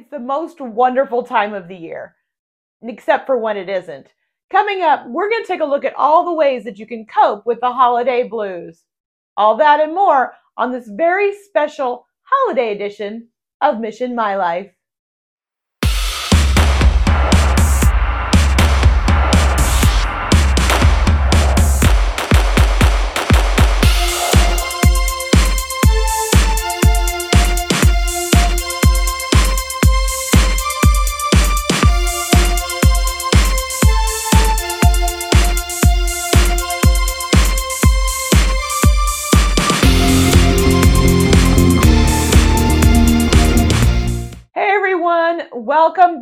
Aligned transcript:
It's 0.00 0.08
the 0.10 0.18
most 0.18 0.62
wonderful 0.62 1.24
time 1.24 1.52
of 1.52 1.68
the 1.68 1.76
year, 1.76 2.16
except 2.80 3.26
for 3.26 3.36
when 3.36 3.58
it 3.58 3.68
isn't. 3.68 4.14
Coming 4.50 4.80
up, 4.80 5.06
we're 5.06 5.28
going 5.28 5.42
to 5.42 5.46
take 5.46 5.60
a 5.60 5.66
look 5.66 5.84
at 5.84 5.94
all 5.94 6.24
the 6.24 6.32
ways 6.32 6.64
that 6.64 6.78
you 6.78 6.86
can 6.86 7.04
cope 7.04 7.44
with 7.44 7.60
the 7.60 7.70
holiday 7.70 8.26
blues. 8.26 8.84
All 9.36 9.58
that 9.58 9.78
and 9.78 9.94
more 9.94 10.32
on 10.56 10.72
this 10.72 10.88
very 10.88 11.34
special 11.34 12.06
holiday 12.22 12.72
edition 12.72 13.28
of 13.60 13.78
Mission 13.78 14.14
My 14.14 14.36
Life. 14.36 14.72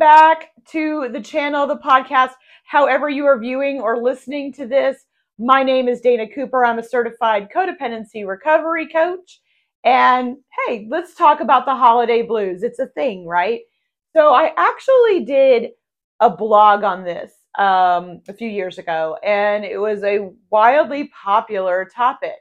Back 0.09 0.49
to 0.65 1.07
the 1.13 1.21
channel, 1.21 1.67
the 1.67 1.77
podcast, 1.77 2.31
however 2.65 3.11
you 3.11 3.27
are 3.27 3.37
viewing 3.37 3.79
or 3.79 4.01
listening 4.01 4.51
to 4.51 4.65
this. 4.65 5.05
My 5.37 5.61
name 5.61 5.87
is 5.87 6.01
Dana 6.01 6.25
Cooper. 6.27 6.65
I'm 6.65 6.79
a 6.79 6.83
certified 6.83 7.49
codependency 7.55 8.27
recovery 8.27 8.87
coach. 8.87 9.39
And 9.83 10.37
hey, 10.65 10.87
let's 10.89 11.13
talk 11.13 11.41
about 11.41 11.67
the 11.67 11.75
holiday 11.75 12.23
blues. 12.23 12.63
It's 12.63 12.79
a 12.79 12.87
thing, 12.87 13.27
right? 13.27 13.59
So 14.15 14.33
I 14.33 14.51
actually 14.57 15.25
did 15.25 15.73
a 16.19 16.29
blog 16.31 16.83
on 16.83 17.03
this 17.03 17.31
um, 17.59 18.23
a 18.27 18.33
few 18.33 18.49
years 18.49 18.79
ago, 18.79 19.15
and 19.23 19.63
it 19.63 19.77
was 19.77 20.03
a 20.03 20.31
wildly 20.49 21.11
popular 21.23 21.87
topic 21.95 22.37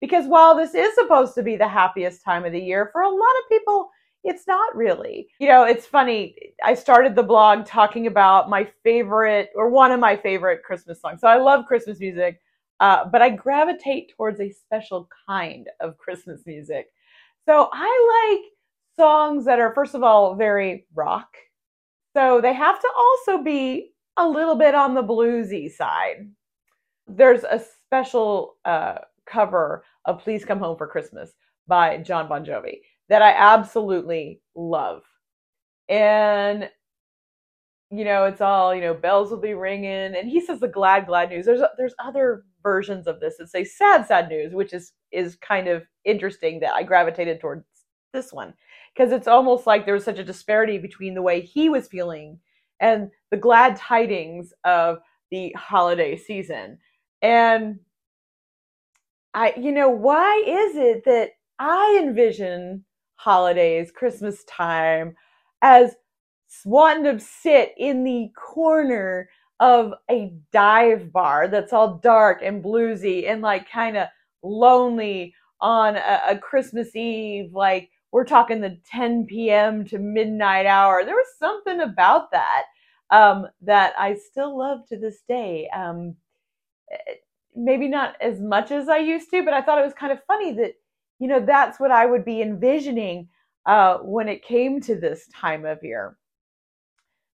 because 0.00 0.26
while 0.26 0.56
this 0.56 0.74
is 0.74 0.92
supposed 0.96 1.36
to 1.36 1.44
be 1.44 1.54
the 1.54 1.68
happiest 1.68 2.24
time 2.24 2.44
of 2.44 2.50
the 2.50 2.58
year, 2.58 2.88
for 2.92 3.02
a 3.02 3.08
lot 3.08 3.36
of 3.38 3.48
people, 3.48 3.90
it's 4.24 4.46
not 4.46 4.74
really. 4.76 5.28
You 5.38 5.48
know, 5.48 5.64
it's 5.64 5.86
funny. 5.86 6.36
I 6.64 6.74
started 6.74 7.14
the 7.14 7.22
blog 7.22 7.66
talking 7.66 8.06
about 8.06 8.48
my 8.48 8.68
favorite 8.84 9.50
or 9.54 9.68
one 9.68 9.90
of 9.90 10.00
my 10.00 10.16
favorite 10.16 10.62
Christmas 10.62 11.00
songs. 11.00 11.20
So 11.20 11.28
I 11.28 11.38
love 11.38 11.66
Christmas 11.66 11.98
music, 11.98 12.40
uh, 12.80 13.04
but 13.06 13.22
I 13.22 13.30
gravitate 13.30 14.12
towards 14.16 14.40
a 14.40 14.50
special 14.50 15.08
kind 15.26 15.68
of 15.80 15.98
Christmas 15.98 16.42
music. 16.46 16.92
So 17.46 17.68
I 17.72 18.40
like 18.40 18.52
songs 18.96 19.44
that 19.46 19.58
are, 19.58 19.74
first 19.74 19.94
of 19.94 20.02
all, 20.02 20.36
very 20.36 20.86
rock. 20.94 21.34
So 22.14 22.40
they 22.40 22.52
have 22.52 22.80
to 22.80 22.88
also 22.96 23.42
be 23.42 23.92
a 24.16 24.28
little 24.28 24.54
bit 24.54 24.74
on 24.74 24.94
the 24.94 25.02
bluesy 25.02 25.70
side. 25.70 26.30
There's 27.08 27.42
a 27.42 27.60
special 27.84 28.56
uh, 28.64 28.98
cover 29.26 29.84
of 30.04 30.20
Please 30.20 30.44
Come 30.44 30.58
Home 30.60 30.76
for 30.76 30.86
Christmas 30.86 31.32
by 31.66 31.98
Jon 31.98 32.28
Bon 32.28 32.44
Jovi 32.44 32.80
that 33.12 33.20
I 33.20 33.32
absolutely 33.32 34.40
love. 34.54 35.02
And 35.86 36.70
you 37.90 38.06
know, 38.06 38.24
it's 38.24 38.40
all, 38.40 38.74
you 38.74 38.80
know, 38.80 38.94
bells 38.94 39.30
will 39.30 39.38
be 39.38 39.52
ringing 39.52 40.16
and 40.16 40.30
he 40.30 40.40
says 40.40 40.60
the 40.60 40.68
glad 40.68 41.06
glad 41.06 41.28
news. 41.28 41.44
There's 41.44 41.60
there's 41.76 41.94
other 42.02 42.44
versions 42.62 43.06
of 43.06 43.20
this 43.20 43.36
that 43.36 43.50
say 43.50 43.64
sad 43.64 44.06
sad 44.06 44.30
news, 44.30 44.54
which 44.54 44.72
is 44.72 44.92
is 45.10 45.36
kind 45.36 45.68
of 45.68 45.82
interesting 46.06 46.58
that 46.60 46.72
I 46.72 46.84
gravitated 46.84 47.38
towards 47.38 47.66
this 48.14 48.32
one 48.32 48.54
because 48.96 49.12
it's 49.12 49.28
almost 49.28 49.66
like 49.66 49.84
there 49.84 49.92
was 49.92 50.04
such 50.04 50.18
a 50.18 50.24
disparity 50.24 50.78
between 50.78 51.12
the 51.12 51.20
way 51.20 51.42
he 51.42 51.68
was 51.68 51.88
feeling 51.88 52.38
and 52.80 53.10
the 53.30 53.36
glad 53.36 53.76
tidings 53.76 54.54
of 54.64 55.00
the 55.30 55.54
holiday 55.58 56.16
season. 56.16 56.78
And 57.20 57.78
I, 59.34 59.52
you 59.58 59.72
know, 59.72 59.90
why 59.90 60.42
is 60.46 60.76
it 60.76 61.04
that 61.04 61.32
I 61.58 62.00
envision 62.02 62.86
holidays, 63.16 63.90
Christmas 63.90 64.44
time, 64.44 65.16
as 65.62 65.94
to 67.04 67.18
sit 67.20 67.72
in 67.76 68.04
the 68.04 68.30
corner 68.36 69.28
of 69.60 69.94
a 70.10 70.32
dive 70.52 71.12
bar 71.12 71.48
that's 71.48 71.72
all 71.72 71.98
dark 71.98 72.42
and 72.42 72.64
bluesy 72.64 73.30
and 73.30 73.42
like 73.42 73.70
kind 73.70 73.96
of 73.96 74.08
lonely 74.42 75.34
on 75.60 75.96
a, 75.96 76.20
a, 76.30 76.38
Christmas 76.38 76.96
Eve. 76.96 77.52
Like 77.52 77.90
we're 78.10 78.24
talking 78.24 78.60
the 78.60 78.78
10 78.90 79.26
p.m. 79.26 79.84
to 79.86 79.98
midnight 79.98 80.66
hour. 80.66 81.04
There 81.04 81.14
was 81.14 81.38
something 81.38 81.80
about 81.80 82.32
that 82.32 82.64
um, 83.10 83.46
that 83.60 83.94
I 83.96 84.14
still 84.14 84.58
love 84.58 84.86
to 84.88 84.98
this 84.98 85.22
day. 85.28 85.68
Um, 85.72 86.16
eh, 86.90 87.14
maybe 87.54 87.86
not 87.86 88.16
as 88.20 88.40
much 88.40 88.72
as 88.72 88.88
I 88.88 88.98
used 88.98 89.30
to, 89.30 89.44
but 89.44 89.54
I 89.54 89.62
thought 89.62 89.78
it 89.78 89.84
was 89.84 89.94
kind 89.94 90.12
of 90.12 90.24
funny 90.26 90.52
that 90.54 90.74
you 91.22 91.28
know, 91.28 91.38
that's 91.38 91.78
what 91.78 91.92
I 91.92 92.04
would 92.04 92.24
be 92.24 92.42
envisioning 92.42 93.28
uh, 93.64 93.98
when 93.98 94.28
it 94.28 94.44
came 94.44 94.80
to 94.80 94.96
this 94.96 95.28
time 95.28 95.64
of 95.64 95.78
year. 95.84 96.18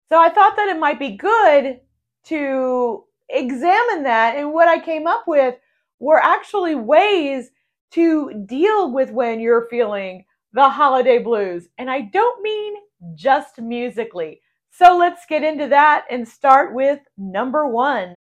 So 0.10 0.20
I 0.20 0.28
thought 0.28 0.58
that 0.58 0.68
it 0.68 0.78
might 0.78 1.00
be 1.00 1.16
good 1.16 1.80
to 2.26 3.06
examine 3.30 4.04
that. 4.04 4.36
And 4.36 4.52
what 4.52 4.68
I 4.68 4.82
came 4.82 5.08
up 5.08 5.24
with 5.26 5.56
were 6.00 6.20
actually 6.22 6.76
ways 6.76 7.50
to 7.92 8.44
deal 8.46 8.92
with 8.92 9.10
when 9.12 9.40
you're 9.40 9.70
feeling 9.70 10.26
the 10.52 10.68
holiday 10.68 11.20
blues. 11.20 11.70
And 11.78 11.90
I 11.90 12.02
don't 12.02 12.42
mean 12.42 12.74
just 13.16 13.62
musically. 13.62 14.42
So 14.70 14.98
let's 14.98 15.26
get 15.30 15.44
into 15.44 15.70
that 15.70 16.04
and 16.12 16.28
start 16.28 16.74
with 16.74 17.00
number 17.18 17.66
one. 17.70 18.16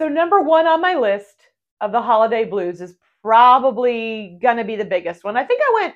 So, 0.00 0.08
number 0.08 0.40
one 0.40 0.66
on 0.66 0.80
my 0.80 0.94
list 0.94 1.36
of 1.82 1.92
the 1.92 2.00
holiday 2.00 2.46
blues 2.46 2.80
is 2.80 2.96
probably 3.22 4.38
gonna 4.42 4.64
be 4.64 4.76
the 4.76 4.84
biggest 4.84 5.24
one. 5.24 5.36
I 5.36 5.44
think 5.44 5.60
I 5.62 5.74
went, 5.74 5.94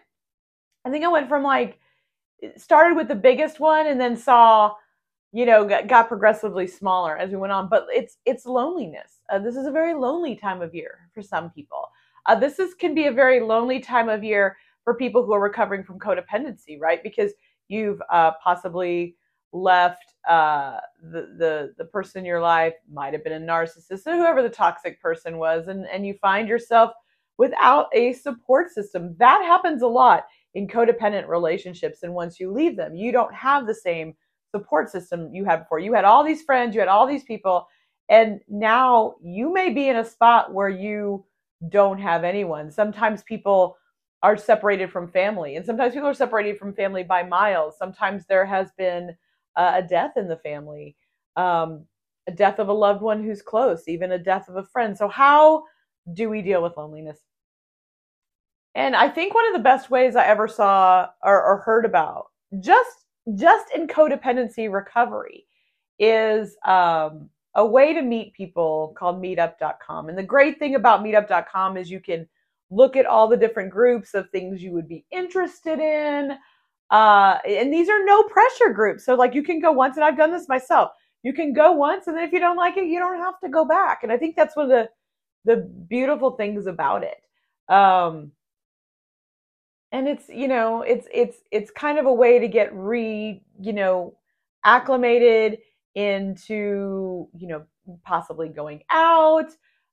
I 0.84 0.90
think 0.90 1.04
I 1.04 1.08
went 1.08 1.28
from 1.28 1.42
like 1.42 1.78
started 2.56 2.96
with 2.96 3.08
the 3.08 3.14
biggest 3.14 3.60
one 3.60 3.86
and 3.86 4.00
then 4.00 4.16
saw, 4.16 4.72
you 5.32 5.46
know, 5.46 5.64
got, 5.64 5.86
got 5.88 6.08
progressively 6.08 6.66
smaller 6.66 7.16
as 7.16 7.30
we 7.30 7.36
went 7.36 7.52
on. 7.52 7.68
But 7.68 7.86
it's 7.90 8.18
it's 8.24 8.46
loneliness. 8.46 9.20
Uh, 9.30 9.38
this 9.38 9.56
is 9.56 9.66
a 9.66 9.72
very 9.72 9.94
lonely 9.94 10.36
time 10.36 10.62
of 10.62 10.74
year 10.74 11.08
for 11.14 11.22
some 11.22 11.50
people. 11.50 11.90
Uh, 12.26 12.34
this 12.34 12.58
is 12.58 12.74
can 12.74 12.94
be 12.94 13.06
a 13.06 13.12
very 13.12 13.40
lonely 13.40 13.80
time 13.80 14.08
of 14.08 14.24
year 14.24 14.56
for 14.84 14.94
people 14.94 15.24
who 15.24 15.32
are 15.32 15.40
recovering 15.40 15.82
from 15.82 15.98
codependency, 15.98 16.78
right? 16.80 17.02
Because 17.02 17.32
you've 17.68 18.00
uh, 18.10 18.32
possibly 18.42 19.16
left 19.52 20.14
uh, 20.28 20.78
the 21.02 21.34
the 21.38 21.74
the 21.78 21.84
person 21.84 22.20
in 22.20 22.24
your 22.24 22.40
life 22.40 22.74
might 22.92 23.12
have 23.12 23.24
been 23.24 23.42
a 23.42 23.46
narcissist 23.46 24.06
or 24.06 24.14
whoever 24.14 24.42
the 24.42 24.50
toxic 24.50 25.00
person 25.00 25.38
was, 25.38 25.68
and 25.68 25.86
and 25.86 26.06
you 26.06 26.14
find 26.20 26.48
yourself 26.48 26.92
without 27.38 27.86
a 27.92 28.12
support 28.14 28.70
system. 28.70 29.14
That 29.18 29.42
happens 29.42 29.82
a 29.82 29.86
lot 29.86 30.24
in 30.54 30.66
codependent 30.66 31.28
relationships. 31.28 32.02
And 32.02 32.14
once 32.14 32.40
you 32.40 32.50
leave 32.50 32.76
them, 32.76 32.96
you 32.96 33.12
don't 33.12 33.34
have 33.34 33.66
the 33.66 33.74
same 33.74 34.14
support 34.54 34.90
system 34.90 35.34
you 35.34 35.44
had 35.44 35.60
before. 35.60 35.78
You 35.78 35.92
had 35.92 36.04
all 36.04 36.24
these 36.24 36.42
friends, 36.42 36.74
you 36.74 36.80
had 36.80 36.88
all 36.88 37.06
these 37.06 37.24
people, 37.24 37.66
and 38.08 38.40
now 38.48 39.16
you 39.22 39.52
may 39.52 39.70
be 39.70 39.88
in 39.88 39.96
a 39.96 40.04
spot 40.04 40.54
where 40.54 40.68
you 40.68 41.24
don't 41.68 41.98
have 41.98 42.24
anyone. 42.24 42.70
Sometimes 42.70 43.22
people 43.24 43.76
are 44.22 44.36
separated 44.36 44.90
from 44.90 45.10
family, 45.10 45.56
and 45.56 45.66
sometimes 45.66 45.94
people 45.94 46.08
are 46.08 46.14
separated 46.14 46.58
from 46.58 46.72
family 46.72 47.02
by 47.02 47.22
miles. 47.22 47.76
Sometimes 47.78 48.24
there 48.26 48.46
has 48.46 48.68
been 48.78 49.14
a 49.56 49.82
death 49.82 50.12
in 50.16 50.28
the 50.28 50.36
family, 50.38 50.96
um, 51.36 51.84
a 52.26 52.32
death 52.32 52.58
of 52.58 52.68
a 52.68 52.72
loved 52.72 53.02
one 53.02 53.22
who's 53.22 53.42
close, 53.42 53.88
even 53.88 54.12
a 54.12 54.18
death 54.18 54.48
of 54.48 54.56
a 54.56 54.64
friend. 54.64 54.96
So, 54.96 55.08
how 55.08 55.64
do 56.12 56.28
we 56.28 56.42
deal 56.42 56.62
with 56.62 56.76
loneliness? 56.76 57.18
And 58.74 58.94
I 58.94 59.08
think 59.08 59.34
one 59.34 59.46
of 59.46 59.54
the 59.54 59.62
best 59.62 59.90
ways 59.90 60.16
I 60.16 60.26
ever 60.26 60.46
saw 60.46 61.08
or, 61.22 61.42
or 61.42 61.58
heard 61.58 61.84
about 61.84 62.26
just 62.60 63.06
just 63.34 63.72
in 63.74 63.88
codependency 63.88 64.70
recovery 64.72 65.46
is 65.98 66.56
um, 66.66 67.28
a 67.54 67.66
way 67.66 67.92
to 67.92 68.02
meet 68.02 68.34
people 68.34 68.94
called 68.96 69.20
meetup.com. 69.20 70.08
And 70.08 70.16
the 70.16 70.22
great 70.22 70.58
thing 70.58 70.74
about 70.74 71.02
meetup.com 71.02 71.76
is 71.76 71.90
you 71.90 72.00
can 72.00 72.28
look 72.70 72.96
at 72.96 73.06
all 73.06 73.28
the 73.28 73.36
different 73.36 73.70
groups 73.70 74.14
of 74.14 74.30
things 74.30 74.62
you 74.62 74.72
would 74.72 74.86
be 74.86 75.04
interested 75.10 75.78
in. 75.78 76.36
Uh, 76.90 77.38
and 77.48 77.72
these 77.72 77.88
are 77.88 78.04
no 78.04 78.22
pressure 78.24 78.72
groups. 78.72 79.04
So, 79.04 79.14
like, 79.14 79.34
you 79.34 79.42
can 79.42 79.60
go 79.60 79.72
once, 79.72 79.96
and 79.96 80.04
I've 80.04 80.16
done 80.16 80.30
this 80.30 80.48
myself. 80.48 80.90
You 81.22 81.32
can 81.32 81.52
go 81.52 81.72
once, 81.72 82.06
and 82.06 82.16
then 82.16 82.24
if 82.24 82.32
you 82.32 82.38
don't 82.38 82.56
like 82.56 82.76
it, 82.76 82.86
you 82.86 83.00
don't 83.00 83.18
have 83.18 83.40
to 83.42 83.48
go 83.48 83.64
back. 83.64 84.00
And 84.02 84.12
I 84.12 84.16
think 84.16 84.36
that's 84.36 84.54
one 84.54 84.66
of 84.66 84.70
the 84.70 84.88
the 85.46 85.56
beautiful 85.88 86.32
things 86.32 86.66
about 86.66 87.04
it. 87.04 87.16
Um, 87.72 88.32
and 89.92 90.08
it's 90.08 90.28
you 90.28 90.48
know 90.48 90.82
it's 90.82 91.06
it's 91.12 91.38
it's 91.50 91.70
kind 91.70 91.98
of 91.98 92.06
a 92.06 92.12
way 92.12 92.38
to 92.38 92.48
get 92.48 92.74
re 92.74 93.40
you 93.60 93.72
know 93.72 94.14
acclimated 94.64 95.58
into 95.94 97.28
you 97.36 97.48
know 97.48 97.64
possibly 98.04 98.48
going 98.48 98.82
out 98.90 99.50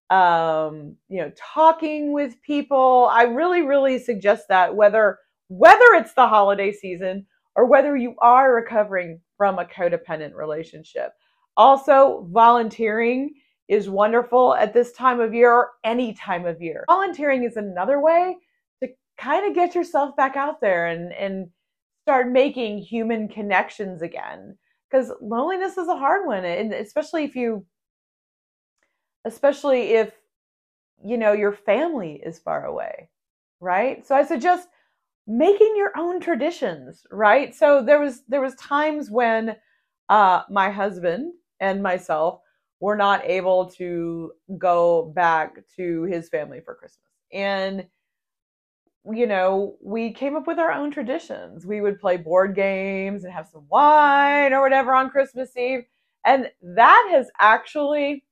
um 0.10 0.96
you 1.08 1.22
know 1.22 1.32
talking 1.38 2.12
with 2.12 2.42
people 2.42 3.08
i 3.12 3.24
really 3.24 3.62
really 3.62 4.00
suggest 4.00 4.48
that 4.50 4.76
whether 4.76 5.20
whether 5.48 5.86
it's 5.94 6.14
the 6.14 6.28
holiday 6.28 6.72
season 6.72 7.26
or 7.56 7.66
whether 7.66 7.96
you 7.96 8.16
are 8.20 8.54
recovering 8.54 9.20
from 9.38 9.60
a 9.60 9.66
codependent 9.66 10.34
relationship. 10.34 11.12
Also, 11.56 12.28
volunteering 12.32 13.34
is 13.68 13.90
wonderful 13.90 14.56
at 14.56 14.74
this 14.74 14.92
time 14.92 15.20
of 15.20 15.34
year 15.34 15.52
or 15.52 15.72
any 15.84 16.14
time 16.14 16.46
of 16.46 16.62
year. 16.62 16.84
Volunteering 16.88 17.44
is 17.44 17.56
another 17.56 18.02
way 18.02 18.38
to 18.82 18.90
kind 19.18 19.48
of 19.48 19.56
get 19.56 19.76
yourself 19.76 20.16
back 20.16 20.36
out 20.36 20.60
there 20.62 20.88
and, 20.88 21.14
and 21.14 21.50
start 22.04 22.30
making 22.30 22.80
human 22.80 23.28
connections 23.28 24.02
again. 24.02 24.58
Because 24.90 25.12
loneliness 25.22 25.78
is 25.78 25.88
a 25.88 25.98
hard 25.98 26.28
one, 26.28 26.46
and 26.46 26.72
especially 26.72 27.24
if 27.24 27.36
you, 27.36 27.66
especially 29.26 29.94
if 29.94 30.14
you 31.04 31.18
know 31.18 31.34
your 31.34 31.54
family 31.54 32.22
is 32.24 32.38
far 32.38 32.66
away, 32.66 33.10
right? 33.60 34.06
So 34.06 34.16
I 34.16 34.24
suggest 34.24 34.68
making 35.26 35.74
your 35.76 35.92
own 35.98 36.20
traditions, 36.20 37.08
right? 37.10 37.56
So 37.56 37.82
there 37.84 38.00
was 38.00 38.22
there 38.28 38.42
was 38.42 38.54
times 38.56 39.10
when 39.10 39.56
uh, 40.10 40.44
my 40.50 40.70
husband 40.70 41.34
and 41.60 41.82
myself 41.82 42.42
were 42.84 42.98
not 42.98 43.24
able 43.24 43.66
to 43.66 44.34
go 44.58 45.14
back 45.16 45.56
to 45.78 46.04
his 46.04 46.28
family 46.28 46.60
for 46.60 46.76
Christmas. 46.76 47.00
And 47.32 47.88
you 49.10 49.26
know, 49.26 49.78
we 49.82 50.12
came 50.12 50.36
up 50.36 50.48
with 50.48 50.60
our 50.60 50.72
own 50.72 50.92
traditions. 50.92 51.66
We 51.66 51.80
would 51.80 51.98
play 51.98 52.18
board 52.18 52.56
games 52.56 53.24
and 53.24 53.32
have 53.32 53.48
some 53.48 53.66
wine 53.70 54.52
or 54.52 54.62
whatever 54.62 54.94
on 54.94 55.10
Christmas 55.10 55.56
Eve. 55.56 55.86
And 56.26 56.50
that 56.62 57.10
has 57.12 57.28
actually 57.40 58.26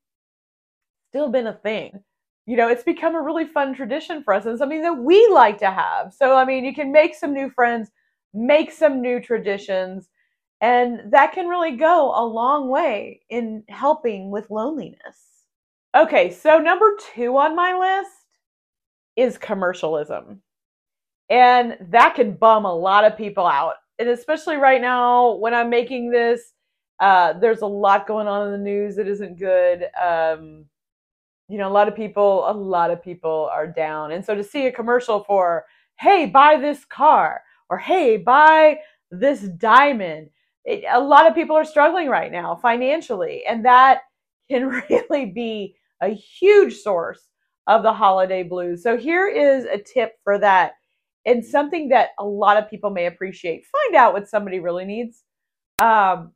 still 1.09 1.30
been 1.30 1.48
a 1.48 1.53
thing. 1.53 2.03
You 2.45 2.57
know, 2.57 2.68
it's 2.68 2.83
become 2.83 3.15
a 3.15 3.21
really 3.21 3.45
fun 3.45 3.74
tradition 3.74 4.21
for 4.21 4.33
us 4.33 4.45
and 4.45 4.57
something 4.57 4.81
that 4.81 4.98
we 4.98 5.25
like 5.30 5.59
to 5.59 5.71
have. 5.71 6.13
So, 6.13 6.36
I 6.36 6.44
mean, 6.44 6.65
you 6.65 6.74
can 6.74 6.92
make 6.92 7.15
some 7.15 7.33
new 7.33 7.50
friends, 7.50 7.89
make 8.33 8.71
some 8.74 9.01
new 9.01 9.21
traditions, 9.21 10.09
and 10.61 11.11
that 11.11 11.33
can 11.33 11.47
really 11.47 11.75
go 11.75 12.13
a 12.15 12.23
long 12.23 12.69
way 12.69 13.21
in 13.29 13.63
helping 13.67 14.29
with 14.29 14.51
loneliness. 14.51 15.17
Okay, 15.95 16.31
so 16.31 16.59
number 16.59 16.95
two 17.13 17.35
on 17.37 17.55
my 17.55 17.73
list 17.73 18.11
is 19.17 19.37
commercialism. 19.37 20.41
And 21.29 21.77
that 21.89 22.15
can 22.15 22.33
bum 22.33 22.65
a 22.65 22.73
lot 22.73 23.05
of 23.05 23.17
people 23.17 23.45
out. 23.45 23.75
And 23.99 24.07
especially 24.09 24.57
right 24.57 24.81
now 24.81 25.33
when 25.33 25.53
I'm 25.53 25.69
making 25.69 26.11
this, 26.11 26.53
uh, 26.99 27.33
there's 27.33 27.61
a 27.61 27.67
lot 27.67 28.07
going 28.07 28.27
on 28.27 28.45
in 28.45 28.51
the 28.51 28.57
news 28.57 28.95
that 28.97 29.07
isn't 29.07 29.39
good. 29.39 29.87
Um, 30.01 30.65
you 31.49 31.57
know, 31.57 31.67
a 31.67 31.73
lot 31.73 31.87
of 31.87 31.95
people, 31.95 32.49
a 32.49 32.53
lot 32.53 32.91
of 32.91 33.03
people 33.03 33.49
are 33.51 33.67
down. 33.67 34.11
And 34.11 34.23
so 34.23 34.35
to 34.35 34.43
see 34.43 34.67
a 34.67 34.71
commercial 34.71 35.23
for, 35.23 35.65
hey, 35.99 36.27
buy 36.27 36.57
this 36.57 36.85
car, 36.85 37.41
or 37.69 37.77
hey, 37.77 38.17
buy 38.17 38.79
this 39.09 39.41
diamond, 39.41 40.29
it, 40.65 40.83
a 40.89 40.99
lot 40.99 41.27
of 41.27 41.35
people 41.35 41.55
are 41.55 41.65
struggling 41.65 42.07
right 42.07 42.31
now 42.31 42.55
financially, 42.61 43.43
and 43.47 43.65
that 43.65 44.01
can 44.49 44.67
really 44.89 45.25
be 45.25 45.75
a 46.01 46.09
huge 46.09 46.77
source 46.77 47.27
of 47.67 47.83
the 47.83 47.93
holiday 47.93 48.43
blues. 48.43 48.83
So 48.83 48.97
here 48.97 49.27
is 49.27 49.65
a 49.65 49.77
tip 49.77 50.13
for 50.23 50.37
that, 50.39 50.73
and 51.25 51.45
something 51.45 51.89
that 51.89 52.09
a 52.19 52.25
lot 52.25 52.57
of 52.57 52.69
people 52.69 52.89
may 52.89 53.05
appreciate. 53.05 53.65
Find 53.65 53.95
out 53.95 54.13
what 54.13 54.29
somebody 54.29 54.59
really 54.59 54.85
needs. 54.85 55.23
Um, 55.79 56.31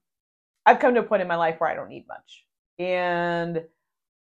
I've 0.66 0.80
come 0.80 0.95
to 0.95 1.01
a 1.01 1.04
point 1.04 1.21
in 1.21 1.28
my 1.28 1.36
life 1.36 1.60
where 1.60 1.69
I 1.69 1.75
don't 1.75 1.89
need 1.89 2.06
much, 2.07 2.45
and 2.80 3.62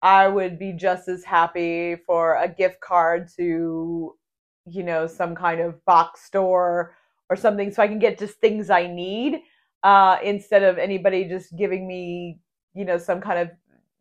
I 0.01 0.27
would 0.27 0.59
be 0.59 0.73
just 0.73 1.07
as 1.07 1.23
happy 1.23 1.97
for 2.05 2.35
a 2.35 2.47
gift 2.47 2.79
card 2.79 3.29
to, 3.37 4.15
you 4.65 4.83
know, 4.83 5.07
some 5.07 5.35
kind 5.35 5.59
of 5.59 5.83
box 5.85 6.23
store 6.25 6.95
or 7.29 7.35
something, 7.35 7.71
so 7.71 7.81
I 7.81 7.87
can 7.87 7.99
get 7.99 8.19
just 8.19 8.39
things 8.39 8.69
I 8.69 8.87
need 8.87 9.41
uh, 9.83 10.17
instead 10.23 10.63
of 10.63 10.77
anybody 10.77 11.25
just 11.25 11.55
giving 11.55 11.87
me, 11.87 12.39
you 12.73 12.85
know, 12.85 12.97
some 12.97 13.21
kind 13.21 13.39
of 13.39 13.49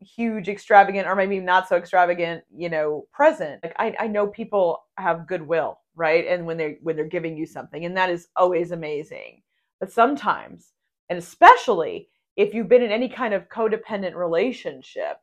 huge 0.00 0.48
extravagant 0.48 1.08
or 1.08 1.16
maybe 1.16 1.40
not 1.40 1.68
so 1.68 1.76
extravagant, 1.76 2.44
you 2.54 2.68
know, 2.68 3.06
present. 3.12 3.62
Like 3.62 3.74
I, 3.78 3.94
I 3.98 4.06
know 4.06 4.26
people 4.26 4.84
have 4.96 5.26
goodwill, 5.26 5.80
right? 5.96 6.26
And 6.26 6.46
when 6.46 6.56
they're 6.56 6.76
when 6.82 6.96
they're 6.96 7.06
giving 7.06 7.36
you 7.36 7.46
something, 7.46 7.84
and 7.84 7.96
that 7.96 8.10
is 8.10 8.28
always 8.36 8.70
amazing. 8.70 9.42
But 9.80 9.92
sometimes, 9.92 10.72
and 11.08 11.18
especially 11.18 12.08
if 12.36 12.54
you've 12.54 12.68
been 12.68 12.82
in 12.82 12.92
any 12.92 13.08
kind 13.08 13.34
of 13.34 13.48
codependent 13.48 14.14
relationship, 14.14 15.18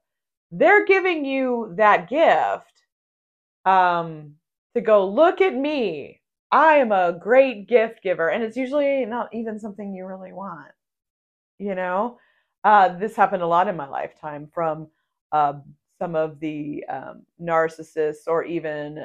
they're 0.52 0.86
giving 0.86 1.24
you 1.26 1.74
that 1.78 2.10
gift 2.10 2.84
um, 3.66 4.34
to 4.74 4.82
go 4.82 5.08
look 5.08 5.42
at 5.42 5.56
me 5.56 6.22
I 6.56 6.76
am 6.76 6.94
a 6.94 7.12
great 7.12 7.68
gift 7.68 8.02
giver. 8.02 8.30
And 8.30 8.42
it's 8.42 8.56
usually 8.56 9.06
not 9.06 9.28
even 9.34 9.60
something 9.60 9.94
you 9.94 10.06
really 10.06 10.32
want. 10.32 10.72
You 11.60 11.76
know, 11.76 12.18
uh, 12.64 12.98
this 12.98 13.14
happened 13.14 13.44
a 13.44 13.48
lot 13.48 13.68
in 13.68 13.76
my 13.76 13.90
lifetime 13.90 14.48
from 14.54 14.88
uh, 15.34 15.56
some 16.00 16.16
of 16.16 16.40
the 16.40 16.86
um, 16.88 17.24
narcissists 17.42 18.28
or 18.28 18.46
even 18.46 19.04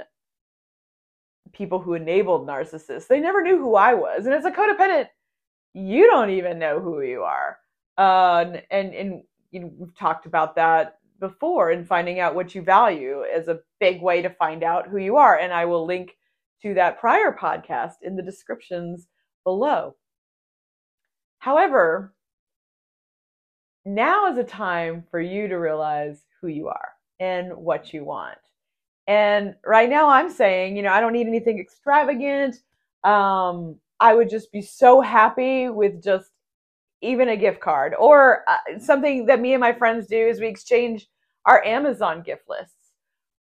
people 1.53 1.81
who 1.81 1.95
enabled 1.95 2.47
narcissists. 2.47 3.09
They 3.09 3.19
never 3.19 3.43
knew 3.43 3.59
who 3.59 3.75
I 3.75 3.95
was. 3.95 4.27
And 4.27 4.35
as 4.35 4.45
a 4.45 4.53
codependent, 4.53 5.09
you 5.75 6.07
don't 6.07 6.31
even 6.31 6.61
know 6.61 6.79
who 6.79 7.03
you 7.03 7.23
are. 7.23 7.59
Uh, 7.99 8.59
and, 8.71 8.95
and 8.95 9.23
you 9.51 9.61
know, 9.61 9.73
we've 9.77 9.99
talked 9.99 10.27
about 10.27 10.55
that 10.55 10.99
before 11.19 11.71
and 11.71 11.85
finding 11.85 12.21
out 12.21 12.37
what 12.37 12.55
you 12.55 12.63
value 12.63 13.23
is 13.23 13.49
a 13.49 13.59
big 13.81 14.01
way 14.01 14.23
to 14.23 14.31
find 14.31 14.63
out 14.63 14.87
who 14.87 14.99
you 14.99 15.17
are. 15.17 15.37
And 15.37 15.53
I 15.53 15.65
will 15.65 15.85
link 15.85 16.17
to 16.63 16.75
that 16.75 17.01
prior 17.01 17.37
podcast 17.39 17.95
in 18.03 18.17
the 18.17 18.23
descriptions 18.23 19.09
below. 19.45 19.97
However, 21.39 22.15
now 23.85 24.31
is 24.31 24.39
a 24.39 24.45
time 24.45 25.05
for 25.11 25.21
you 25.21 25.49
to 25.49 25.57
realize 25.57 26.25
who 26.41 26.49
you 26.49 26.69
are 26.69 26.91
and 27.19 27.57
what 27.57 27.93
you 27.93 28.05
want. 28.05 28.39
And 29.07 29.55
right 29.67 29.89
now, 29.89 30.09
I'm 30.09 30.31
saying, 30.31 30.77
you 30.77 30.83
know, 30.83 30.93
I 30.93 31.01
don't 31.01 31.13
need 31.13 31.27
anything 31.27 31.59
extravagant. 31.59 32.57
Um, 33.05 33.77
I 33.99 34.15
would 34.15 34.31
just 34.31 34.53
be 34.53 34.63
so 34.63 35.01
happy 35.01 35.69
with 35.69 36.03
just 36.03 36.31
even 37.03 37.31
a 37.31 37.37
gift 37.37 37.61
card 37.61 37.95
or 37.99 38.45
uh, 38.47 38.79
something 38.79 39.27
that 39.27 39.41
me 39.41 39.55
and 39.55 39.61
my 39.61 39.73
friends 39.73 40.07
do 40.07 40.17
is 40.17 40.41
we 40.41 40.47
exchange 40.47 41.09
our 41.47 41.65
Amazon 41.65 42.23
gift 42.23 42.43
lists 42.49 42.80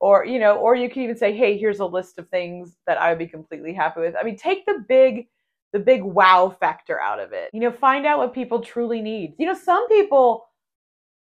or 0.01 0.25
you 0.25 0.39
know 0.39 0.57
or 0.57 0.75
you 0.75 0.91
can 0.91 1.03
even 1.03 1.17
say 1.17 1.37
hey 1.37 1.57
here's 1.57 1.81
a 1.81 1.85
list 1.85 2.19
of 2.19 2.29
things 2.29 2.77
that 2.87 2.99
i 2.99 3.11
would 3.11 3.19
be 3.19 3.27
completely 3.27 3.73
happy 3.73 4.01
with. 4.01 4.15
I 4.19 4.25
mean 4.25 4.37
take 4.37 4.67
the 4.67 4.85
big 4.89 5.29
the 5.73 5.79
big 5.79 6.03
wow 6.03 6.55
factor 6.59 7.01
out 7.01 7.21
of 7.21 7.33
it. 7.33 7.51
You 7.53 7.61
know 7.61 7.71
find 7.71 8.07
out 8.07 8.19
what 8.19 8.35
people 8.35 8.61
truly 8.61 9.01
need. 9.01 9.35
You 9.39 9.47
know 9.47 9.55
some 9.55 9.87
people 9.89 10.47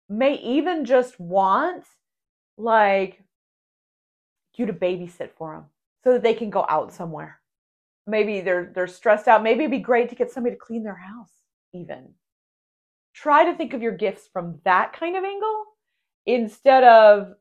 may 0.08 0.34
even 0.34 0.84
just 0.84 1.18
want 1.18 1.84
like 2.56 3.22
you 4.56 4.66
to 4.66 4.72
babysit 4.72 5.30
for 5.36 5.54
them 5.54 5.64
so 6.04 6.12
that 6.12 6.22
they 6.22 6.34
can 6.34 6.50
go 6.50 6.66
out 6.68 6.92
somewhere. 6.92 7.40
Maybe 8.06 8.40
they're 8.40 8.70
they're 8.74 8.86
stressed 8.86 9.28
out. 9.28 9.42
Maybe 9.42 9.60
it'd 9.60 9.70
be 9.70 9.78
great 9.78 10.08
to 10.10 10.14
get 10.14 10.30
somebody 10.30 10.54
to 10.56 10.60
clean 10.60 10.82
their 10.82 10.96
house 10.96 11.32
even. 11.72 12.14
Try 13.14 13.44
to 13.44 13.56
think 13.56 13.74
of 13.74 13.82
your 13.82 13.92
gifts 13.92 14.28
from 14.32 14.60
that 14.64 14.92
kind 14.92 15.16
of 15.16 15.24
angle 15.24 15.64
instead 16.26 16.84
of 16.84 17.34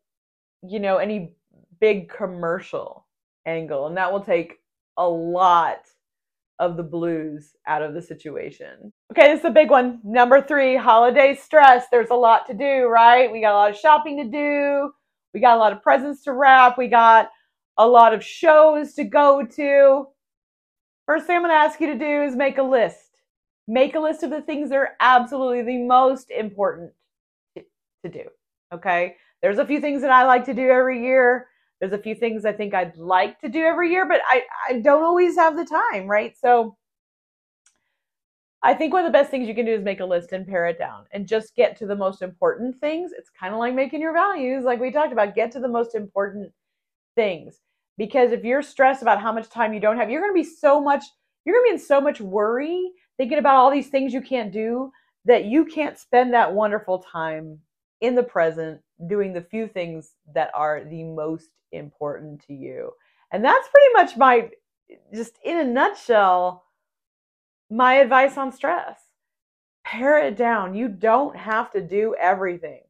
you 0.64 0.80
know, 0.80 0.98
any 0.98 1.34
big 1.80 2.10
commercial 2.10 3.06
angle. 3.46 3.88
And 3.88 3.98
that 3.98 4.12
will 4.12 4.24
take 4.24 4.56
a 4.98 5.08
lot 5.08 5.80
of 6.60 6.76
the 6.76 6.84
blues 6.84 7.52
out 7.68 7.84
of 7.84 7.94
the 7.94 8.02
situation. 8.02 8.92
Okay, 9.12 9.32
this 9.32 9.40
is 9.40 9.46
a 9.46 9.52
big 9.52 9.70
one. 9.70 10.00
Number 10.04 10.42
three, 10.42 10.76
holiday 10.76 11.36
stress. 11.36 11.86
There's 11.92 12.10
a 12.10 12.16
lot 12.16 12.48
to 12.48 12.54
do, 12.54 12.88
right? 12.88 13.32
We 13.32 13.42
got 13.42 13.54
a 13.54 13.58
lot 13.58 13.70
of 13.72 13.78
shopping 13.78 14.18
to 14.18 14.30
do. 14.30 14.92
We 15.34 15.40
got 15.40 15.56
a 15.56 15.60
lot 15.60 15.72
of 15.72 15.84
presents 15.84 16.24
to 16.24 16.34
wrap. 16.34 16.78
We 16.78 16.88
got 16.88 17.30
a 17.78 17.88
lot 17.88 18.14
of 18.14 18.24
shows 18.24 18.94
to 18.96 19.04
go 19.04 19.46
to. 19.46 20.06
First 21.06 21.28
thing 21.28 21.36
I'm 21.36 21.44
going 21.44 21.52
to 21.52 21.56
ask 21.56 21.80
you 21.80 21.88
to 21.88 21.98
do 21.98 22.24
is 22.24 22.36
make 22.36 22.58
a 22.58 22.64
list. 22.64 23.22
Make 23.68 23.96
a 23.96 24.00
list 24.00 24.24
of 24.24 24.32
the 24.32 24.42
things 24.42 24.70
that 24.70 24.78
are 24.78 24.96
absolutely 25.00 25.62
the 25.62 25.84
most 25.84 26.32
important 26.32 26.92
to 27.56 28.10
do. 28.10 28.24
Okay? 28.74 29.16
There's 29.42 29.60
a 29.60 29.66
few 29.66 29.80
things 29.80 30.02
that 30.02 30.12
I 30.12 30.26
like 30.26 30.46
to 30.46 30.54
do 30.54 30.70
every 30.70 31.04
year. 31.04 31.48
There's 31.80 31.94
a 31.94 31.98
few 31.98 32.16
things 32.16 32.46
I 32.46 32.54
think 32.54 32.74
I'd 32.74 32.98
like 32.98 33.40
to 33.42 33.50
do 33.50 33.64
every 33.64 33.92
year, 33.92 34.08
but 34.08 34.22
I, 34.28 34.44
I 34.68 34.80
don't 34.80 35.04
always 35.04 35.36
have 35.36 35.56
the 35.56 35.66
time, 35.66 36.08
right? 36.08 36.36
So 36.38 36.76
I 38.64 38.74
think 38.74 38.92
one 38.92 39.06
of 39.06 39.12
the 39.12 39.18
best 39.18 39.30
things 39.30 39.48
you 39.48 39.54
can 39.54 39.66
do 39.66 39.74
is 39.74 39.84
make 39.84 40.00
a 40.00 40.06
list 40.06 40.32
and 40.34 40.48
pare 40.48 40.66
it 40.66 40.80
down 40.80 41.06
and 41.12 41.28
just 41.28 41.56
get 41.56 41.78
to 41.78 41.86
the 41.86 41.96
most 41.96 42.24
important 42.24 42.78
things. 42.80 43.12
It's 43.16 43.30
kind 43.30 43.54
of 43.54 43.60
like 43.60 43.76
making 43.76 44.02
your 44.02 44.14
values, 44.14 44.64
like 44.64 44.80
we 44.80 44.92
talked 44.92 45.14
about, 45.14 45.36
get 45.36 45.52
to 45.52 45.60
the 45.60 45.68
most 45.68 45.94
important 45.94 46.52
things. 47.16 47.60
Because 47.98 48.32
if 48.32 48.44
you're 48.44 48.64
stressed 48.64 49.04
about 49.04 49.22
how 49.22 49.32
much 49.32 49.50
time 49.50 49.74
you 49.74 49.80
don't 49.80 49.98
have, 49.98 50.10
you're 50.10 50.22
going 50.22 50.34
to 50.34 50.44
be 50.44 50.44
so 50.44 50.82
much, 50.82 51.04
you're 51.46 51.56
going 51.56 51.66
to 51.66 51.70
be 51.72 51.82
in 51.82 51.86
so 51.86 52.02
much 52.02 52.20
worry 52.20 52.92
thinking 53.18 53.38
about 53.38 53.56
all 53.56 53.72
these 53.72 53.90
things 53.90 54.14
you 54.14 54.22
can't 54.22 54.52
do 54.52 54.92
that 55.26 55.46
you 55.46 55.66
can't 55.66 55.98
spend 55.98 56.34
that 56.34 56.54
wonderful 56.54 57.00
time 57.00 57.60
in 58.02 58.16
the 58.16 58.24
present 58.24 58.80
doing 59.06 59.34
the 59.34 59.42
few 59.42 59.68
things 59.68 60.14
that 60.34 60.50
are 60.54 60.84
the 60.84 61.04
most 61.04 61.50
important 61.72 62.42
to 62.48 62.54
you. 62.54 62.92
And 63.32 63.44
that's 63.44 63.68
pretty 63.70 63.94
much 63.94 64.18
my, 64.18 64.50
just 65.14 65.38
in 65.44 65.58
a 65.60 65.64
nutshell, 65.64 66.64
my 67.70 67.96
advice 67.96 68.38
on 68.38 68.52
stress 68.52 68.98
pare 69.88 70.20
it 70.20 70.36
down. 70.36 70.76
You 70.76 70.90
don't 70.90 71.36
have 71.36 71.72
to 71.72 71.82
do 71.82 72.14
everything, 72.20 72.82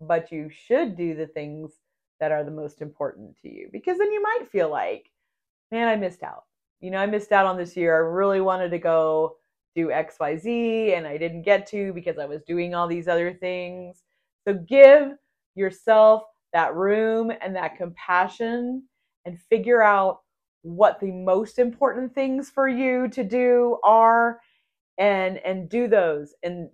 but 0.00 0.32
you 0.32 0.50
should 0.50 0.96
do 0.96 1.14
the 1.14 1.28
things 1.28 1.70
that 2.18 2.32
are 2.32 2.42
the 2.42 2.50
most 2.50 2.82
important 2.82 3.36
to 3.42 3.48
you 3.48 3.68
because 3.72 3.98
then 3.98 4.10
you 4.10 4.20
might 4.20 4.50
feel 4.50 4.68
like, 4.68 5.10
man, 5.70 5.86
I 5.86 5.94
missed 5.94 6.24
out. 6.24 6.44
You 6.80 6.90
know, 6.90 6.98
I 6.98 7.06
missed 7.06 7.30
out 7.30 7.46
on 7.46 7.56
this 7.56 7.76
year. 7.76 7.94
I 7.94 7.98
really 7.98 8.40
wanted 8.40 8.70
to 8.70 8.78
go 8.78 9.36
do 9.76 9.88
XYZ 9.88 10.96
and 10.96 11.06
I 11.06 11.18
didn't 11.18 11.42
get 11.42 11.66
to 11.68 11.92
because 11.92 12.18
I 12.18 12.26
was 12.26 12.42
doing 12.42 12.74
all 12.74 12.88
these 12.88 13.06
other 13.06 13.32
things. 13.32 14.02
So 14.46 14.54
give 14.54 15.12
yourself 15.54 16.22
that 16.52 16.74
room 16.74 17.32
and 17.42 17.54
that 17.56 17.76
compassion 17.76 18.82
and 19.26 19.40
figure 19.50 19.82
out 19.82 20.20
what 20.62 20.98
the 21.00 21.10
most 21.10 21.58
important 21.58 22.14
things 22.14 22.48
for 22.48 22.68
you 22.68 23.08
to 23.08 23.22
do 23.22 23.78
are 23.84 24.40
and 24.96 25.38
and 25.38 25.68
do 25.68 25.88
those. 25.88 26.34
And 26.42 26.70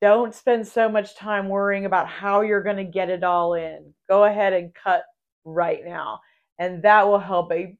don't 0.00 0.34
spend 0.34 0.66
so 0.66 0.88
much 0.88 1.16
time 1.16 1.48
worrying 1.48 1.86
about 1.86 2.08
how 2.08 2.40
you're 2.40 2.62
going 2.62 2.76
to 2.76 2.84
get 2.84 3.08
it 3.08 3.22
all 3.22 3.54
in. 3.54 3.94
Go 4.08 4.24
ahead 4.24 4.52
and 4.52 4.74
cut 4.74 5.04
right 5.44 5.80
now. 5.84 6.20
And 6.58 6.82
that 6.82 7.06
will 7.06 7.20
help 7.20 7.52
a 7.52 7.76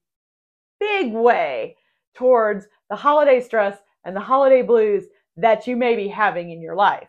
big 0.79 1.13
way 1.13 1.77
towards 2.15 2.67
the 2.89 2.97
holiday 2.97 3.41
stress 3.41 3.79
and 4.05 4.15
the 4.15 4.21
holiday 4.21 4.63
blues 4.63 5.05
that 5.37 5.67
you 5.67 5.77
may 5.77 5.97
be 5.97 6.09
having 6.09 6.51
in 6.51 6.61
your 6.61 6.77
life 6.77 7.09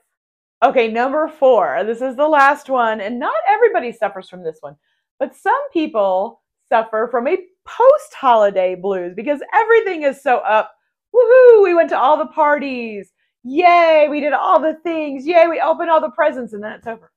okay 0.64 0.88
number 0.88 1.28
4 1.28 1.84
this 1.86 2.02
is 2.02 2.16
the 2.16 2.28
last 2.28 2.70
one 2.70 3.02
and 3.02 3.20
not 3.20 3.34
everybody 3.50 3.92
suffers 3.92 4.30
from 4.30 4.44
this 4.44 4.58
one 4.62 4.76
but 5.20 5.36
some 5.36 5.70
people 5.72 6.42
suffer 6.70 7.08
from 7.12 7.28
a 7.28 7.38
post 7.66 8.14
holiday 8.14 8.76
blues 8.76 9.14
because 9.16 9.42
everything 9.54 10.04
is 10.04 10.22
so 10.22 10.38
up 10.40 10.72
woohoo, 11.14 11.64
we 11.64 11.74
went 11.74 11.90
to 11.90 12.00
all 12.00 12.18
the 12.18 12.28
parties. 12.28 13.12
Yay, 13.44 14.08
we 14.10 14.20
did 14.20 14.34
all 14.34 14.60
the 14.60 14.76
things. 14.84 15.26
Yay, 15.26 15.48
we 15.48 15.60
opened 15.60 15.90
all 15.90 16.02
the 16.02 16.12
presents, 16.12 16.54
and 16.54 16.64
then 16.64 16.74
it's 16.74 16.88
over. 16.88 17.12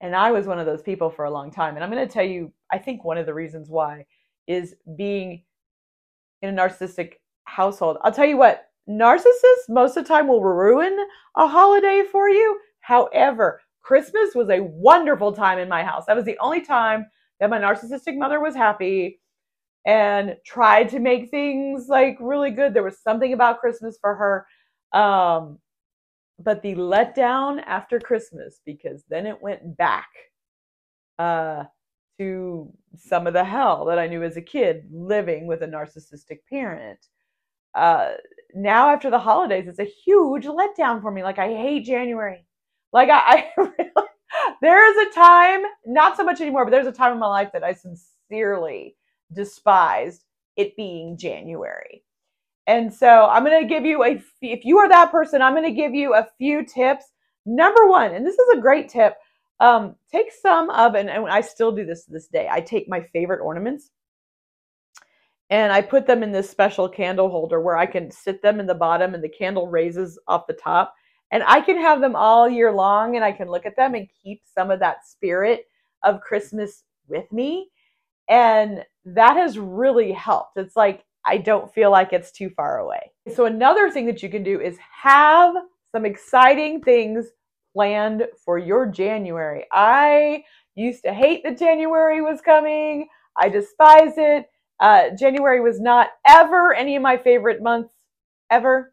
And 0.00 0.14
I 0.14 0.30
was 0.30 0.46
one 0.46 0.58
of 0.58 0.66
those 0.66 0.82
people 0.82 1.10
for 1.10 1.24
a 1.24 1.30
long 1.30 1.50
time. 1.50 1.74
And 1.74 1.84
I'm 1.84 1.90
going 1.90 2.06
to 2.06 2.12
tell 2.12 2.24
you, 2.24 2.52
I 2.72 2.78
think 2.78 3.04
one 3.04 3.18
of 3.18 3.26
the 3.26 3.34
reasons 3.34 3.68
why 3.68 4.06
is 4.46 4.74
being 4.96 5.42
in 6.42 6.56
a 6.56 6.62
narcissistic 6.62 7.14
household. 7.44 7.98
I'll 8.02 8.12
tell 8.12 8.26
you 8.26 8.36
what, 8.36 8.67
narcissists 8.88 9.68
most 9.68 9.96
of 9.96 10.04
the 10.04 10.08
time 10.08 10.28
will 10.28 10.42
ruin 10.42 10.96
a 11.36 11.46
holiday 11.46 12.04
for 12.10 12.28
you. 12.28 12.58
However, 12.80 13.60
Christmas 13.82 14.34
was 14.34 14.50
a 14.50 14.62
wonderful 14.62 15.32
time 15.32 15.58
in 15.58 15.68
my 15.68 15.82
house. 15.82 16.06
That 16.06 16.16
was 16.16 16.24
the 16.24 16.38
only 16.40 16.60
time 16.60 17.06
that 17.40 17.50
my 17.50 17.58
narcissistic 17.58 18.16
mother 18.16 18.40
was 18.40 18.54
happy 18.54 19.20
and 19.86 20.36
tried 20.44 20.88
to 20.90 20.98
make 20.98 21.30
things 21.30 21.88
like 21.88 22.16
really 22.20 22.50
good. 22.50 22.74
There 22.74 22.82
was 22.82 22.98
something 22.98 23.32
about 23.32 23.60
Christmas 23.60 23.98
for 24.00 24.14
her. 24.14 24.98
Um, 24.98 25.58
but 26.38 26.62
the 26.62 26.74
letdown 26.74 27.62
after 27.66 27.98
Christmas, 27.98 28.60
because 28.64 29.02
then 29.08 29.26
it 29.26 29.40
went 29.42 29.76
back 29.76 30.08
uh, 31.18 31.64
to 32.18 32.72
some 32.96 33.26
of 33.26 33.32
the 33.32 33.44
hell 33.44 33.84
that 33.86 33.98
I 33.98 34.06
knew 34.06 34.22
as 34.22 34.36
a 34.36 34.42
kid 34.42 34.84
living 34.90 35.46
with 35.46 35.62
a 35.62 35.66
narcissistic 35.66 36.40
parent. 36.48 36.98
Uh, 37.78 38.14
now 38.54 38.90
after 38.90 39.08
the 39.08 39.18
holidays, 39.18 39.68
it's 39.68 39.78
a 39.78 39.84
huge 40.04 40.44
letdown 40.44 41.00
for 41.00 41.10
me. 41.10 41.22
Like 41.22 41.38
I 41.38 41.48
hate 41.48 41.84
January. 41.84 42.44
Like 42.92 43.08
I, 43.08 43.18
I 43.18 43.50
really, 43.56 43.90
there 44.60 44.90
is 44.90 45.08
a 45.08 45.14
time, 45.14 45.62
not 45.86 46.16
so 46.16 46.24
much 46.24 46.40
anymore, 46.40 46.64
but 46.64 46.70
there's 46.70 46.86
a 46.86 46.92
time 46.92 47.12
in 47.12 47.18
my 47.18 47.28
life 47.28 47.50
that 47.52 47.62
I 47.62 47.74
sincerely 47.74 48.96
despised 49.32 50.24
it 50.56 50.76
being 50.76 51.16
January. 51.16 52.02
And 52.66 52.92
so 52.92 53.26
I'm 53.26 53.44
going 53.44 53.62
to 53.62 53.68
give 53.68 53.86
you 53.86 54.04
a, 54.04 54.22
if 54.42 54.64
you 54.64 54.78
are 54.78 54.88
that 54.88 55.10
person, 55.10 55.40
I'm 55.40 55.54
going 55.54 55.64
to 55.64 55.70
give 55.70 55.94
you 55.94 56.14
a 56.14 56.26
few 56.36 56.64
tips. 56.64 57.04
Number 57.46 57.86
one, 57.88 58.14
and 58.14 58.26
this 58.26 58.38
is 58.38 58.58
a 58.58 58.60
great 58.60 58.88
tip, 58.88 59.14
um, 59.60 59.94
take 60.10 60.30
some 60.32 60.68
of, 60.70 60.94
and, 60.94 61.08
and 61.08 61.28
I 61.28 61.40
still 61.40 61.72
do 61.72 61.86
this 61.86 62.04
to 62.04 62.12
this 62.12 62.28
day, 62.28 62.48
I 62.50 62.60
take 62.60 62.88
my 62.88 63.00
favorite 63.00 63.40
ornaments 63.40 63.90
and 65.50 65.72
I 65.72 65.80
put 65.80 66.06
them 66.06 66.22
in 66.22 66.32
this 66.32 66.50
special 66.50 66.88
candle 66.88 67.30
holder 67.30 67.60
where 67.60 67.76
I 67.76 67.86
can 67.86 68.10
sit 68.10 68.42
them 68.42 68.60
in 68.60 68.66
the 68.66 68.74
bottom 68.74 69.14
and 69.14 69.24
the 69.24 69.28
candle 69.28 69.68
raises 69.68 70.18
off 70.28 70.46
the 70.46 70.52
top. 70.52 70.94
And 71.30 71.42
I 71.46 71.60
can 71.60 71.78
have 71.78 72.00
them 72.00 72.16
all 72.16 72.48
year 72.48 72.72
long 72.72 73.16
and 73.16 73.24
I 73.24 73.32
can 73.32 73.48
look 73.48 73.66
at 73.66 73.76
them 73.76 73.94
and 73.94 74.08
keep 74.22 74.42
some 74.44 74.70
of 74.70 74.80
that 74.80 75.06
spirit 75.06 75.66
of 76.02 76.20
Christmas 76.20 76.84
with 77.06 77.30
me. 77.32 77.70
And 78.28 78.84
that 79.06 79.36
has 79.36 79.58
really 79.58 80.12
helped. 80.12 80.56
It's 80.56 80.76
like, 80.76 81.04
I 81.24 81.38
don't 81.38 81.72
feel 81.72 81.90
like 81.90 82.12
it's 82.12 82.30
too 82.30 82.50
far 82.50 82.78
away. 82.78 83.10
So, 83.34 83.46
another 83.46 83.90
thing 83.90 84.06
that 84.06 84.22
you 84.22 84.30
can 84.30 84.42
do 84.42 84.60
is 84.60 84.78
have 85.02 85.54
some 85.92 86.06
exciting 86.06 86.80
things 86.80 87.26
planned 87.74 88.26
for 88.44 88.58
your 88.58 88.86
January. 88.86 89.66
I 89.72 90.44
used 90.74 91.04
to 91.04 91.12
hate 91.12 91.42
that 91.44 91.58
January 91.58 92.22
was 92.22 92.40
coming, 92.40 93.08
I 93.36 93.48
despise 93.48 94.14
it. 94.16 94.46
Uh, 94.80 95.10
January 95.18 95.60
was 95.60 95.80
not 95.80 96.08
ever 96.26 96.74
any 96.74 96.96
of 96.96 97.02
my 97.02 97.16
favorite 97.16 97.62
months, 97.62 97.92
ever. 98.50 98.92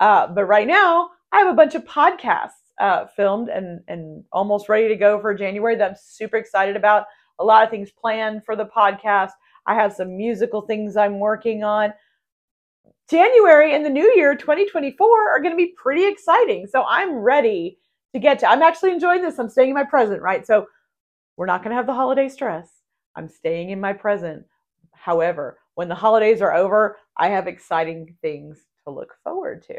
Uh, 0.00 0.26
but 0.28 0.44
right 0.44 0.66
now, 0.66 1.10
I 1.32 1.38
have 1.38 1.48
a 1.48 1.54
bunch 1.54 1.74
of 1.74 1.84
podcasts 1.84 2.50
uh, 2.80 3.06
filmed 3.06 3.48
and, 3.48 3.80
and 3.88 4.24
almost 4.32 4.68
ready 4.68 4.88
to 4.88 4.96
go 4.96 5.20
for 5.20 5.34
January 5.34 5.76
that 5.76 5.90
I'm 5.90 5.96
super 6.00 6.36
excited 6.36 6.76
about 6.76 7.06
a 7.38 7.44
lot 7.44 7.64
of 7.64 7.70
things 7.70 7.90
planned 7.90 8.44
for 8.44 8.56
the 8.56 8.66
podcast. 8.66 9.30
I 9.66 9.74
have 9.74 9.92
some 9.92 10.16
musical 10.16 10.62
things 10.62 10.96
I'm 10.96 11.18
working 11.18 11.64
on. 11.64 11.92
January 13.10 13.74
and 13.74 13.84
the 13.84 13.90
new 13.90 14.12
year 14.16 14.34
2024 14.34 15.30
are 15.30 15.40
going 15.40 15.52
to 15.52 15.56
be 15.56 15.74
pretty 15.76 16.06
exciting. 16.06 16.66
So 16.66 16.84
I'm 16.88 17.14
ready 17.14 17.78
to 18.14 18.20
get 18.20 18.38
to. 18.40 18.48
I'm 18.48 18.62
actually 18.62 18.92
enjoying 18.92 19.22
this. 19.22 19.38
I'm 19.38 19.48
staying 19.48 19.70
in 19.70 19.74
my 19.74 19.84
present, 19.84 20.22
right? 20.22 20.46
So 20.46 20.66
we're 21.36 21.46
not 21.46 21.62
going 21.62 21.70
to 21.70 21.76
have 21.76 21.86
the 21.86 21.94
holiday 21.94 22.28
stress. 22.28 22.68
I'm 23.16 23.28
staying 23.28 23.70
in 23.70 23.80
my 23.80 23.92
present. 23.92 24.44
However, 25.02 25.58
when 25.74 25.88
the 25.88 25.96
holidays 25.96 26.40
are 26.40 26.54
over, 26.54 26.96
I 27.16 27.28
have 27.28 27.48
exciting 27.48 28.14
things 28.22 28.60
to 28.84 28.92
look 28.92 29.16
forward 29.24 29.64
to. 29.64 29.76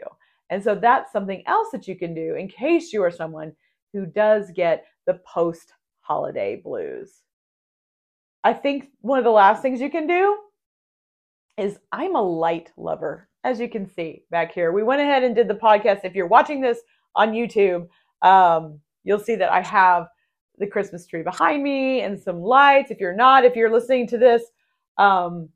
And 0.49 0.61
so 0.61 0.75
that's 0.75 1.13
something 1.13 1.43
else 1.47 1.69
that 1.71 1.87
you 1.87 1.95
can 1.95 2.13
do 2.13 2.35
in 2.35 2.49
case 2.49 2.91
you 2.91 3.01
are 3.03 3.09
someone 3.09 3.53
who 3.93 4.05
does 4.05 4.51
get 4.53 4.83
the 5.07 5.21
post 5.25 5.71
holiday 6.01 6.57
blues. 6.61 7.21
I 8.43 8.51
think 8.51 8.89
one 8.99 9.17
of 9.17 9.23
the 9.23 9.31
last 9.31 9.61
things 9.61 9.79
you 9.79 9.89
can 9.89 10.07
do 10.07 10.37
is 11.57 11.79
I'm 11.93 12.17
a 12.17 12.21
light 12.21 12.73
lover, 12.75 13.29
as 13.45 13.61
you 13.61 13.69
can 13.69 13.89
see 13.89 14.25
back 14.29 14.53
here. 14.53 14.73
We 14.73 14.83
went 14.83 14.99
ahead 14.99 15.23
and 15.23 15.33
did 15.33 15.47
the 15.47 15.53
podcast. 15.53 16.03
If 16.03 16.15
you're 16.15 16.27
watching 16.27 16.59
this 16.59 16.79
on 17.15 17.31
YouTube, 17.31 17.87
um, 18.23 18.81
you'll 19.05 19.19
see 19.19 19.35
that 19.35 19.53
I 19.53 19.61
have 19.61 20.07
the 20.57 20.67
Christmas 20.67 21.07
tree 21.07 21.23
behind 21.23 21.63
me 21.63 22.01
and 22.01 22.19
some 22.19 22.41
lights. 22.41 22.91
If 22.91 22.99
you're 22.99 23.15
not, 23.15 23.45
if 23.45 23.55
you're 23.55 23.71
listening 23.71 24.05
to 24.07 24.17
this 24.17 24.43
um, 24.97 25.49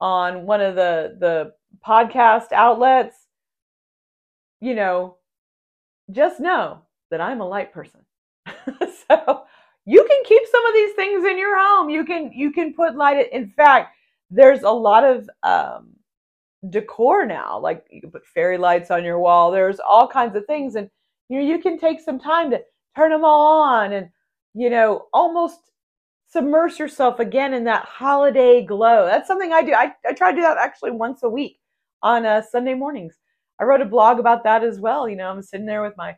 on 0.00 0.46
one 0.46 0.60
of 0.60 0.74
the 0.74 1.16
the 1.18 1.52
podcast 1.86 2.52
outlets, 2.52 3.16
you 4.60 4.74
know, 4.74 5.16
just 6.10 6.40
know 6.40 6.82
that 7.10 7.20
I'm 7.20 7.40
a 7.40 7.48
light 7.48 7.72
person. 7.72 8.00
so 8.46 9.44
you 9.86 10.04
can 10.08 10.22
keep 10.24 10.42
some 10.50 10.66
of 10.66 10.74
these 10.74 10.94
things 10.94 11.24
in 11.24 11.38
your 11.38 11.58
home. 11.58 11.90
You 11.90 12.04
can 12.04 12.32
you 12.32 12.52
can 12.52 12.74
put 12.74 12.96
light. 12.96 13.32
In 13.32 13.48
fact, 13.50 13.96
there's 14.30 14.62
a 14.62 14.70
lot 14.70 15.04
of 15.04 15.28
um, 15.42 15.94
decor 16.70 17.26
now. 17.26 17.58
Like 17.58 17.84
you 17.90 18.00
can 18.00 18.10
put 18.10 18.26
fairy 18.26 18.58
lights 18.58 18.90
on 18.90 19.04
your 19.04 19.18
wall. 19.18 19.50
There's 19.50 19.80
all 19.80 20.08
kinds 20.08 20.36
of 20.36 20.46
things, 20.46 20.74
and 20.74 20.88
you 21.28 21.38
know 21.38 21.46
you 21.46 21.58
can 21.58 21.78
take 21.78 22.00
some 22.00 22.18
time 22.18 22.50
to 22.50 22.62
turn 22.96 23.10
them 23.10 23.24
all 23.24 23.62
on, 23.62 23.92
and 23.92 24.08
you 24.54 24.70
know 24.70 25.06
almost 25.12 25.60
submerge 26.34 26.80
yourself 26.80 27.20
again 27.20 27.54
in 27.54 27.62
that 27.62 27.84
holiday 27.84 28.64
glow. 28.64 29.06
That's 29.06 29.28
something 29.28 29.52
I 29.52 29.62
do. 29.62 29.72
I, 29.72 29.94
I 30.04 30.12
try 30.14 30.32
to 30.32 30.36
do 30.36 30.42
that 30.42 30.58
actually 30.58 30.90
once 30.90 31.22
a 31.22 31.28
week 31.28 31.60
on 32.02 32.26
uh, 32.26 32.42
Sunday 32.42 32.74
mornings. 32.74 33.14
I 33.60 33.64
wrote 33.64 33.80
a 33.80 33.86
blog 33.86 34.18
about 34.18 34.42
that 34.42 34.64
as 34.64 34.80
well. 34.80 35.08
You 35.08 35.14
know, 35.14 35.30
I'm 35.30 35.42
sitting 35.42 35.64
there 35.64 35.82
with 35.82 35.96
my 35.96 36.16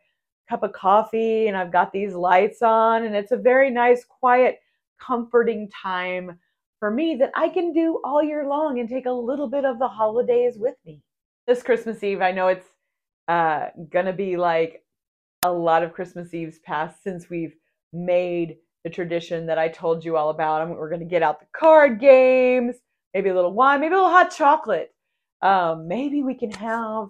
cup 0.49 0.63
of 0.63 0.73
coffee 0.73 1.49
and 1.49 1.57
I've 1.57 1.71
got 1.71 1.93
these 1.93 2.15
lights 2.15 2.63
on 2.63 3.05
and 3.05 3.15
it's 3.15 3.31
a 3.31 3.37
very 3.37 3.71
nice, 3.71 4.07
quiet, 4.07 4.57
comforting 4.99 5.69
time 5.83 6.39
for 6.79 6.91
me 6.91 7.17
that 7.17 7.33
I 7.35 7.51
can 7.51 7.75
do 7.75 8.01
all 8.03 8.23
year 8.23 8.49
long 8.49 8.81
and 8.81 8.89
take 8.89 9.05
a 9.05 9.13
little 9.13 9.49
bit 9.49 9.67
of 9.67 9.79
the 9.79 9.89
holidays 9.89 10.55
with 10.57 10.77
me. 10.87 11.03
This 11.47 11.63
Christmas 11.63 12.03
Eve, 12.03 12.23
I 12.23 12.33
know 12.33 12.49
it's 12.49 12.69
uh, 13.29 13.67
gonna 13.93 14.15
be 14.15 14.39
like 14.39 14.83
a 15.45 15.53
lot 15.53 15.83
of 15.83 15.93
Christmas 15.93 16.33
Eves 16.33 16.59
past 16.61 17.03
since 17.03 17.29
we've 17.29 17.55
made 17.93 18.57
the 18.87 18.91
tradition 18.91 19.47
that 19.47 19.59
I 19.59 19.67
told 19.67 20.05
you 20.05 20.17
all 20.17 20.31
about. 20.31 20.63
I 20.63 20.65
we're 20.67 20.89
gonna 20.89 21.05
get 21.05 21.21
out 21.21 21.41
the 21.41 21.47
card 21.53 21.99
games, 21.99 22.77
maybe 23.13 23.31
a 23.31 23.35
little 23.35 23.53
wine, 23.53 23.81
maybe 23.81 23.95
a 23.95 23.97
little 23.97 24.13
hot 24.13 24.31
chocolate. 24.31 24.95
Um, 25.43 25.89
maybe 25.89 26.23
we 26.23 26.37
can 26.37 26.53
have 26.53 27.09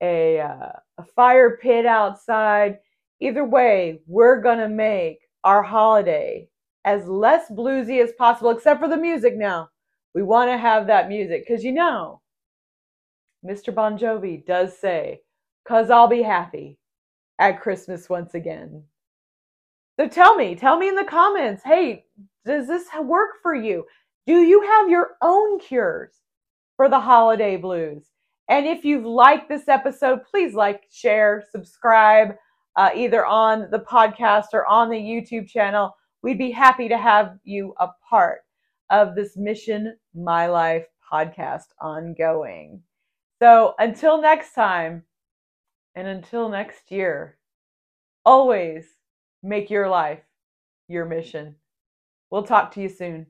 a, 0.00 0.40
uh, 0.40 0.72
a 0.96 1.04
fire 1.14 1.58
pit 1.58 1.84
outside. 1.84 2.78
Either 3.20 3.44
way, 3.44 4.00
we're 4.06 4.40
going 4.40 4.60
to 4.60 4.68
make 4.70 5.18
our 5.44 5.62
holiday 5.62 6.48
as 6.86 7.06
less 7.06 7.50
bluesy 7.50 8.02
as 8.02 8.12
possible, 8.16 8.48
except 8.48 8.80
for 8.80 8.88
the 8.88 8.96
music 8.96 9.36
now. 9.36 9.68
We 10.14 10.22
want 10.22 10.50
to 10.50 10.56
have 10.56 10.86
that 10.86 11.10
music 11.10 11.46
because 11.46 11.62
you 11.62 11.72
know, 11.72 12.22
Mr. 13.44 13.74
Bon 13.74 13.98
Jovi 13.98 14.46
does 14.46 14.78
say, 14.78 15.20
Cause 15.68 15.90
I'll 15.90 16.08
be 16.08 16.22
happy 16.22 16.78
at 17.38 17.60
Christmas 17.60 18.08
once 18.08 18.32
again. 18.32 18.84
So 20.00 20.08
tell 20.08 20.34
me, 20.34 20.54
tell 20.54 20.78
me 20.78 20.88
in 20.88 20.94
the 20.94 21.04
comments, 21.04 21.62
hey, 21.62 22.06
does 22.46 22.66
this 22.66 22.86
work 23.02 23.32
for 23.42 23.54
you? 23.54 23.84
Do 24.26 24.44
you 24.44 24.62
have 24.62 24.88
your 24.88 25.10
own 25.20 25.58
cures 25.58 26.14
for 26.78 26.88
the 26.88 26.98
holiday 26.98 27.58
blues? 27.58 28.06
And 28.48 28.66
if 28.66 28.82
you've 28.82 29.04
liked 29.04 29.50
this 29.50 29.68
episode, 29.68 30.20
please 30.24 30.54
like, 30.54 30.84
share, 30.90 31.44
subscribe, 31.50 32.30
uh, 32.76 32.88
either 32.96 33.26
on 33.26 33.70
the 33.70 33.80
podcast 33.80 34.46
or 34.54 34.64
on 34.64 34.88
the 34.88 34.96
YouTube 34.96 35.46
channel. 35.46 35.94
We'd 36.22 36.38
be 36.38 36.50
happy 36.50 36.88
to 36.88 36.96
have 36.96 37.36
you 37.44 37.74
a 37.78 37.88
part 38.08 38.40
of 38.88 39.14
this 39.14 39.36
Mission 39.36 39.98
My 40.14 40.46
Life 40.46 40.86
podcast 41.12 41.66
ongoing. 41.78 42.80
So 43.38 43.74
until 43.78 44.18
next 44.18 44.54
time, 44.54 45.02
and 45.94 46.08
until 46.08 46.48
next 46.48 46.90
year, 46.90 47.36
always 48.24 48.86
make 49.42 49.70
your 49.70 49.88
life 49.88 50.20
your 50.88 51.06
mission. 51.06 51.56
We'll 52.30 52.42
talk 52.44 52.72
to 52.72 52.80
you 52.80 52.88
soon. 52.88 53.26